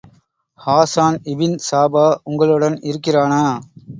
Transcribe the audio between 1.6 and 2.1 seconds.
சாபா